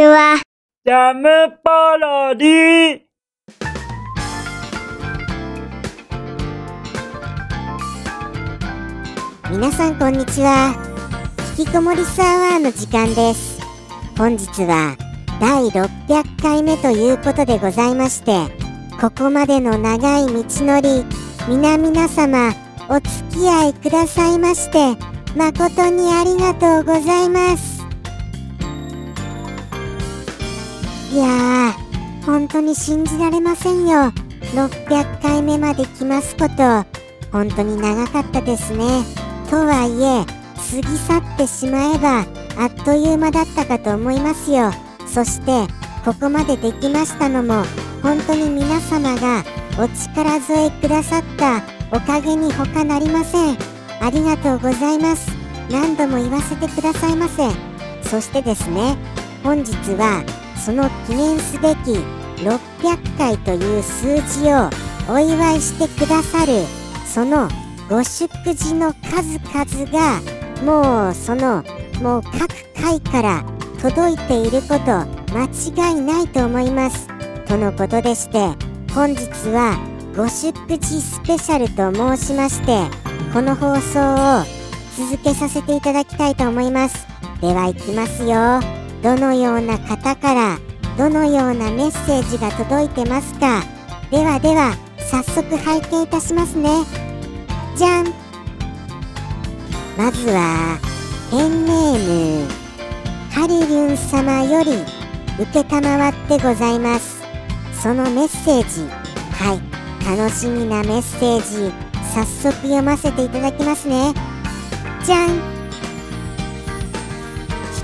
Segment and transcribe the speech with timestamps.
[0.00, 0.40] ちは。
[0.86, 1.28] ジャム
[1.62, 3.00] パロディ。
[9.50, 10.74] 皆さんこんにちは。
[11.58, 13.60] 引きこもりサーワーの時間です。
[14.16, 14.96] 本日は
[15.38, 18.32] 第600回目ということでございまして
[19.00, 21.04] ここまでの長い道のり
[21.48, 22.52] 皆々様
[22.90, 25.02] お付き合いくださいまして
[25.34, 27.79] 誠にありがとうございます
[31.12, 34.12] いやー本当に信じられませんよ。
[34.54, 36.86] 600回目まで来ますこと。
[37.32, 38.86] 本当に長かったですね。
[39.50, 42.20] とはいえ過ぎ去ってしまえば
[42.62, 44.70] あっという間だったかと思いますよ。
[45.06, 45.66] そして
[46.04, 47.64] ここまでできましたのも
[48.02, 49.42] 本当に皆様が
[49.78, 53.58] お力添えくださったおかげに他なりません。
[54.00, 55.28] ありがとうございます。
[55.72, 57.50] 何度も言わせてくださいませ。
[58.08, 58.96] そしてですね
[59.42, 60.22] 本日は
[60.64, 61.98] その記念すべき
[62.44, 64.70] 600回という数字を
[65.08, 66.52] お祝いしてくださる
[67.06, 67.48] その
[67.88, 70.20] ご祝辞の数々が
[70.62, 71.64] もうその
[72.00, 72.48] もう各
[72.80, 73.44] 回から
[73.82, 75.46] 届いていること間
[75.90, 77.08] 違いないと思います。
[77.46, 78.38] とのことでして
[78.94, 79.76] 本日は
[80.16, 82.84] ご祝辞スペシャルと申しまして
[83.32, 84.44] この放送を
[84.96, 87.06] 続けさせていただきたいと思います。
[87.40, 88.79] では行きますよ。
[89.02, 90.58] どのような方から
[90.98, 93.62] どのようなメッセージが届いてますか？
[94.10, 96.68] ではでは早速拝見いたしますね。
[97.76, 98.12] じゃん。
[99.96, 100.78] まずは
[101.30, 102.48] ペンネーム
[103.30, 104.72] ハリリュン様より
[105.38, 107.22] 承ってございます。
[107.82, 108.88] そのメッセージ
[109.32, 109.60] はい。
[110.18, 111.72] 楽しみなメッセージ
[112.14, 114.12] 早速読ませていただきますね。
[115.04, 115.59] じゃん。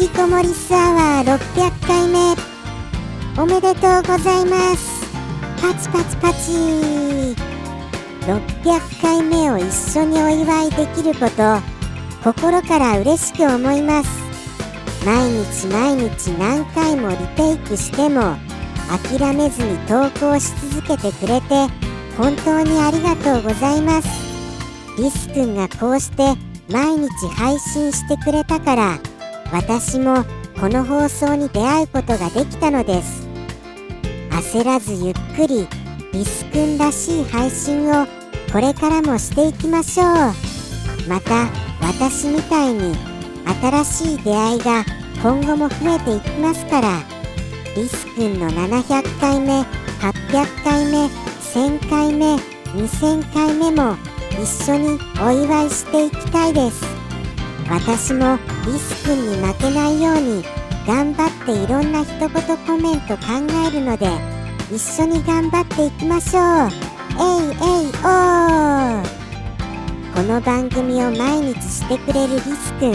[0.00, 2.34] きこもりスアワー600回目。
[3.38, 5.06] おめでとうございます。
[5.60, 6.52] パチパチパチ。
[8.24, 11.60] 600回目を一緒にお祝いできること
[12.24, 14.08] 心から嬉しく思います。
[15.04, 18.38] 毎日毎日何回もリテイクしても
[19.06, 21.66] 諦めずに投稿し続けてくれて
[22.16, 24.08] 本当にありがとうございます。
[24.96, 26.22] リスくんがこうして
[26.70, 28.98] 毎日配信してくれたから
[29.52, 30.24] 私も
[30.60, 33.28] この放送に出会うことができたのです。
[34.30, 35.66] 焦らずゆっくり
[36.12, 38.06] リスくんらしい配信を
[38.52, 40.06] これからもしていきましょう。
[41.08, 41.48] また
[41.80, 42.94] 私みたいに
[43.60, 44.84] 新しい出会いが
[45.22, 47.20] 今後も増えていきますから。
[47.76, 49.60] リスくんの700回目
[50.00, 52.34] 800回目1000回目
[52.74, 53.96] 2000回目も
[54.42, 56.89] 一緒にお祝いしていきたいです。
[57.70, 58.36] 私も
[58.66, 60.42] リスくんに負けないように
[60.88, 63.22] 頑張っていろんな一言コメント考
[63.68, 64.08] えるので
[64.74, 66.68] 一緒に頑張っていきましょう。
[67.14, 69.04] えいえいおー。
[70.14, 72.94] この番組を毎日してくれるリスくん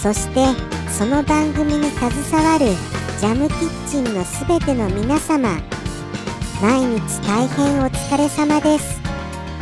[0.00, 0.46] そして
[0.88, 2.66] その番組に携わる
[3.18, 5.60] ジャムキッチンのすべての皆様
[6.62, 9.00] 毎日大変お疲れ様です。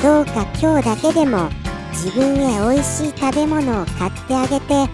[0.03, 1.49] どうか今日だけでも
[1.93, 4.89] 自分へ美味しい食べ物を買ってあげて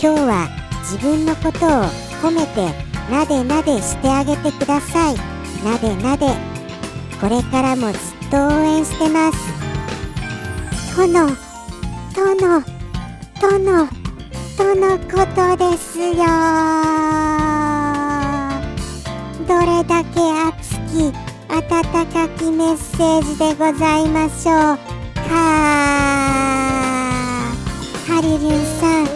[0.00, 0.48] 今日は
[0.82, 1.84] 自分のことを
[2.22, 2.72] 褒めて
[3.10, 5.16] なでなでしてあげてください。
[5.64, 6.26] なでなで
[7.20, 9.38] これからもずっと応援してます。
[10.96, 11.28] 殿
[12.14, 12.62] 殿
[13.40, 13.88] 殿
[14.56, 16.14] とのことですよ。
[19.48, 21.12] どれだけ熱き
[21.48, 21.60] 温
[22.06, 24.76] かきメッセージでございましょう
[25.28, 26.41] か。
[28.22, 29.06] リリュンさん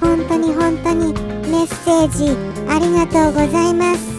[0.00, 1.12] 本当に本当に
[1.48, 2.36] メッセージ
[2.68, 4.10] ありがとうございます。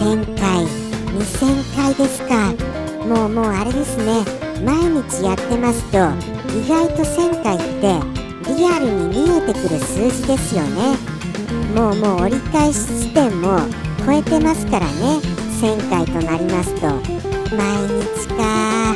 [0.00, 0.64] 1000回
[1.12, 2.54] 2000回ですか。
[3.06, 4.24] もうもうあれですね。
[4.64, 5.98] 毎日やってますと
[6.56, 8.00] 意外と1000回って
[8.56, 10.96] リアルに見えてくる数字ですよね。
[11.74, 13.58] もうもう折り返し地点も
[14.06, 15.20] 超えてますからね。
[15.60, 16.86] 1000回となりますと。
[17.54, 18.94] 毎日か。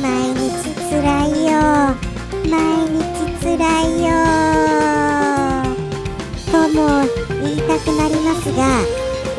[0.00, 0.50] 毎日
[0.88, 1.15] つらい。
[2.48, 3.00] 毎日
[3.40, 4.06] つらいよ。
[6.52, 6.78] とも
[7.42, 8.62] 言いたくなりますが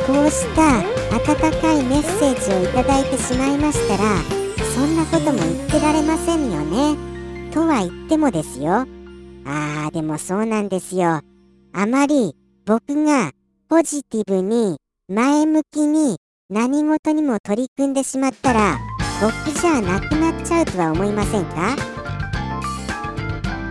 [0.06, 0.80] こうした
[1.15, 4.04] 温かいメッセージをいただいてしまいましたら
[4.75, 6.95] そんなことも言ってられませんよね。
[7.51, 8.86] とは言ってもですよ。
[9.45, 11.21] ああ、でもそうなんですよ。
[11.74, 13.31] あまり僕が
[13.69, 14.77] ポジティブに
[15.09, 16.18] 前向きに
[16.50, 18.77] 何事にも取り組んでしまったら
[19.21, 21.97] 僕じゃなくなっちゃうとは思いませんか？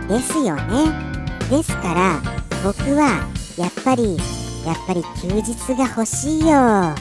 [0.07, 1.17] ですよね。
[1.49, 2.21] ですから
[2.63, 3.27] 僕は
[3.57, 4.17] やっぱり
[4.65, 6.93] やっぱり休日が欲しいよ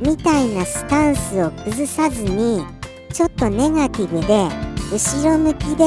[0.00, 2.64] みたいなスタンスを崩さずに
[3.12, 4.48] ちょっとネガティブで
[4.90, 5.84] 後ろ向きで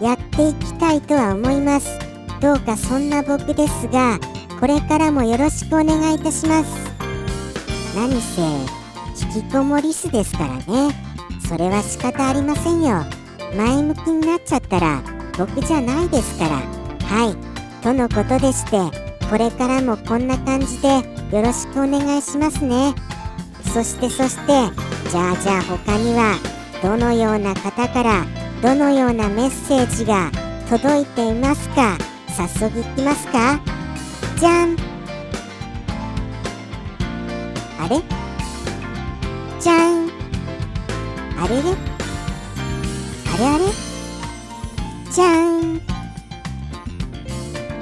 [0.00, 1.98] やっていきたいとは思います。
[2.40, 4.18] どうかそんな僕ですが
[4.58, 6.70] これからもよろしくお願いいたします。
[7.94, 8.42] 何せ
[9.36, 10.64] 引きこもりすですからね。
[11.48, 13.04] それは仕方ありませんよ。
[13.56, 15.02] 前向きになっちゃったら
[15.38, 16.56] 僕じゃないですから。
[17.06, 17.36] はい。
[17.82, 18.78] とのことでして
[19.28, 20.88] これからもこんな感じで
[21.34, 22.94] よろしくお願いしますね。
[23.72, 24.46] そしてそして
[25.10, 26.36] じゃあじゃあ他には
[26.82, 28.24] どのような方から
[28.62, 30.30] どのようなメッセージが
[30.68, 31.96] 届いていますか
[32.28, 33.60] 早速いきますか。
[34.38, 34.76] じゃん。
[37.80, 38.00] あれ？
[39.60, 40.10] じゃん。
[41.38, 41.62] あれれ？
[43.34, 43.81] あれあれ？
[45.12, 45.78] じゃん。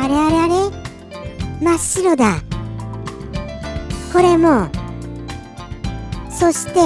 [0.01, 0.55] あれあれあれ。
[1.61, 2.43] 真っ白だ。
[4.13, 4.67] これも。
[6.29, 6.81] そして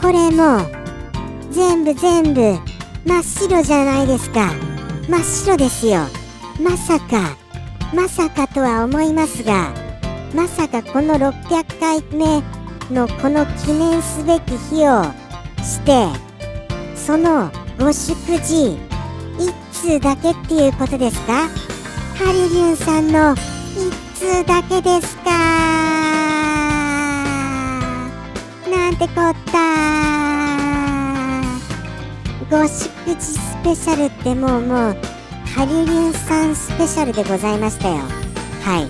[0.00, 0.60] これも。
[1.50, 2.56] 全部全部。
[3.04, 4.52] 真っ白じゃないですか。
[5.08, 6.02] 真っ白ですよ。
[6.62, 7.36] まさか。
[7.92, 9.72] まさかとは思いますが。
[10.36, 12.42] まさかこの600回目
[12.94, 15.02] のこの記念すべき日を
[15.64, 16.06] して
[16.94, 18.14] そのご祝
[18.44, 18.95] 辞。
[19.86, 21.48] 通だけっていうことですか？
[22.18, 23.38] ハリリュンさんの一
[24.18, 25.30] 通だけですか？
[28.68, 29.56] なんてこった？
[32.50, 34.96] ご祝辞スペシャルってもうもう
[35.54, 37.98] ハリリュンさんスペシャルでございましたよ。
[38.64, 38.88] はい。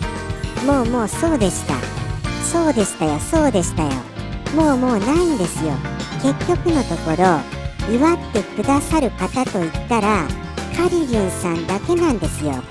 [0.64, 1.74] もうもうそうでした。
[2.42, 3.18] そうでしたよ。
[3.18, 3.90] そうでしたよ。
[4.54, 5.72] もうもうないんですよ。
[6.22, 7.38] 結局のところ
[7.94, 10.26] 祝ってくださる方といったら
[10.74, 12.62] ハリリュンさんだけなんですよ。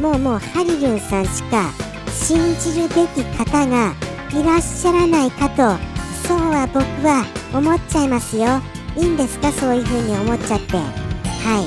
[0.00, 1.70] もうもうハリリュンさんしか
[2.12, 3.94] 信じるべき方が
[4.32, 5.78] いらっしゃらないかと
[6.26, 8.60] そうは僕は思っちゃいますよ。
[8.96, 9.52] いいんですか？
[9.52, 10.76] そういう風に思っちゃって。
[10.76, 11.66] はい。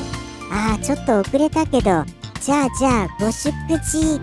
[0.52, 2.04] ああちょっと遅れたけど
[2.42, 3.52] じゃあじゃあご祝
[3.84, 4.20] 辞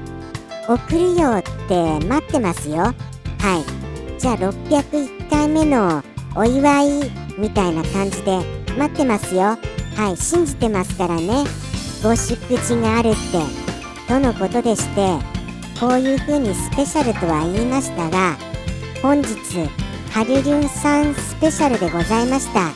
[0.67, 2.77] 送るよって待ってますよ。
[2.77, 4.19] はい。
[4.19, 6.03] じゃあ601回目の
[6.35, 8.41] お祝いみたいな感じで
[8.79, 9.57] 待ってますよ。
[9.96, 11.44] はい信じてますからね。
[12.02, 13.19] ご祝辞があるって
[14.06, 15.19] とのことでして
[15.81, 18.37] こういう風にスペシャルとは言いましたが
[19.00, 19.35] 本日
[20.11, 22.73] ハリリュンさんスペシャルでございました。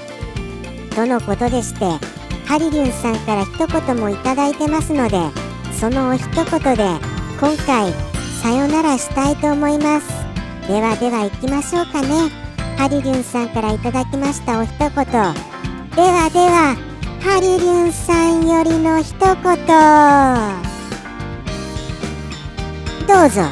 [0.97, 1.85] とのことでして
[2.47, 5.19] ハリリュンさんから一言もいただいてますので
[5.79, 6.85] そのお一言で
[7.39, 7.93] 今回
[8.43, 10.09] さよならしたいと思います。
[10.67, 12.31] ではでは行きましょうかね。
[12.79, 14.89] ハリリュンさんからいただきましたお一言。
[14.89, 16.88] ではでは。
[17.21, 19.35] ハリリュンさんよりの一言。
[23.07, 23.43] どうぞ。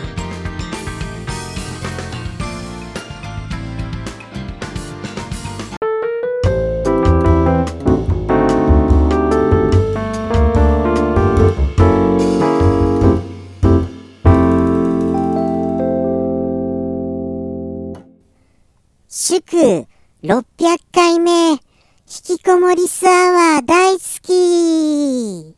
[19.08, 19.86] 祝
[20.22, 21.65] 600回目。
[22.08, 25.56] 引きこもりスアワー大好き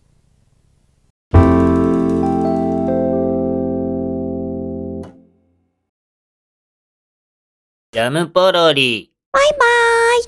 [7.92, 9.12] ジャムポロリ。
[9.30, 10.24] バイバーイ